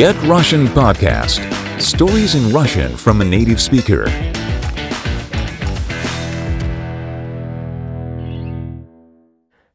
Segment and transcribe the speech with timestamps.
[0.00, 1.42] Get Russian Podcast.
[1.78, 4.08] Stories in Russian from a native speaker.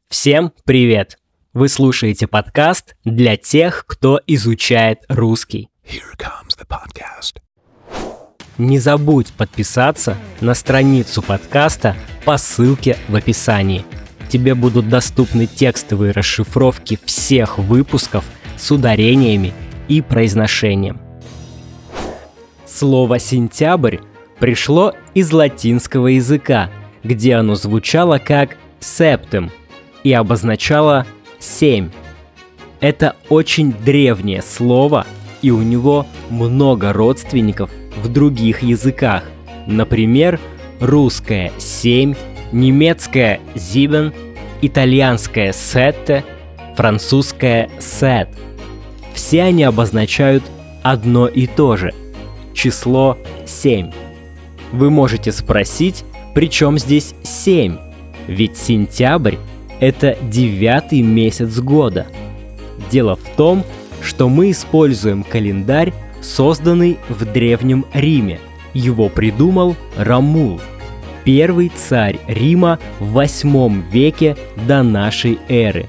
[0.08, 1.18] Всем привет!
[1.52, 5.70] Вы слушаете подкаст для тех, кто изучает русский.
[5.88, 7.40] Here comes the podcast.
[8.58, 13.84] Не забудь подписаться на страницу подкаста по ссылке в описании.
[14.28, 18.24] Тебе будут доступны текстовые расшифровки всех выпусков
[18.58, 19.54] с ударениями
[19.88, 21.00] и произношением.
[22.66, 23.98] Слово «сентябрь»
[24.38, 26.70] пришло из латинского языка,
[27.02, 29.50] где оно звучало как «септем»
[30.04, 31.06] и обозначало
[31.38, 31.90] «семь».
[32.80, 35.06] Это очень древнее слово,
[35.40, 39.22] и у него много родственников в других языках.
[39.66, 40.38] Например,
[40.80, 42.14] русское «семь»,
[42.52, 44.12] немецкое «зибен»,
[44.60, 46.24] итальянское «сетте»,
[46.76, 48.28] французское «сет».
[49.16, 50.44] Все они обозначают
[50.82, 51.94] одно и то же–
[52.54, 53.90] число 7.
[54.72, 56.04] Вы можете спросить,
[56.34, 57.78] при чем здесь 7?
[58.26, 59.36] Ведь сентябрь–
[59.80, 62.06] это девятый месяц года.
[62.90, 63.64] Дело в том,
[64.02, 68.38] что мы используем календарь, созданный в Древнем Риме.
[68.74, 70.60] Его придумал Рамул,
[71.24, 74.36] первый царь Рима в 8 веке
[74.68, 75.86] до нашей эры.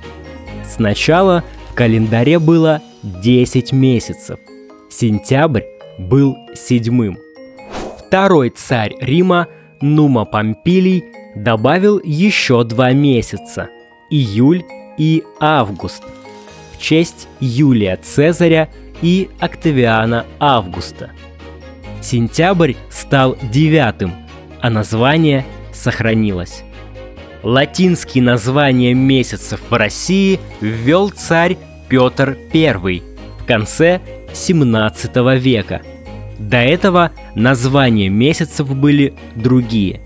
[0.65, 1.43] Сначала
[1.77, 4.39] календаре было 10 месяцев.
[4.89, 5.61] Сентябрь
[5.99, 7.19] был седьмым.
[7.99, 9.47] Второй царь Рима
[9.79, 11.05] Нума Помпилий
[11.35, 13.69] добавил еще два месяца–
[14.09, 14.63] июль
[14.97, 16.03] и август–
[16.73, 18.69] в честь Юлия Цезаря
[19.03, 21.11] и Октавиана Августа.
[22.01, 24.13] Сентябрь стал девятым,
[24.61, 26.63] а название сохранилось.
[27.43, 31.57] Латинские названия месяцев в России ввел царь
[31.87, 33.01] Петр I
[33.39, 34.01] в конце
[34.33, 35.81] 17 века.
[36.39, 40.01] До этого названия месяцев были другие.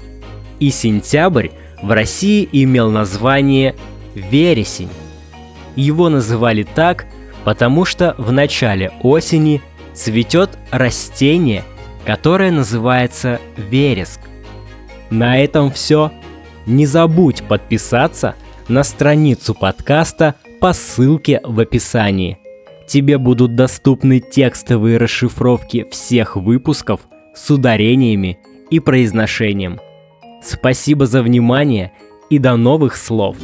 [0.60, 1.50] И сентябрь
[1.82, 3.76] в России имел название
[4.14, 4.90] вересень.
[5.76, 7.06] Его называли так,
[7.44, 9.62] потому что в начале осени
[9.94, 11.64] цветет растение,
[12.06, 14.20] которое называется вереск.
[15.10, 16.12] На этом все.
[16.66, 18.36] Не забудь подписаться
[18.68, 22.38] на страницу подкаста по ссылке в описании.
[22.88, 27.02] Тебе будут доступны текстовые расшифровки всех выпусков
[27.34, 28.38] с ударениями
[28.70, 29.80] и произношением.
[30.44, 31.94] Спасибо за внимание
[32.30, 33.38] и до новых слов!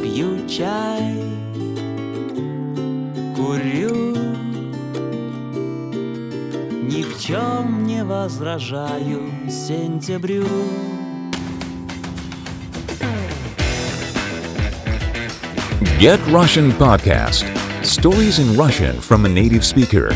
[0.00, 1.14] Пью чай,
[3.36, 4.14] курю,
[6.82, 10.44] ни в чем не возражаю сентябрю.
[15.84, 17.44] Get Russian Podcast.
[17.84, 20.08] Stories in Russian from a native speaker.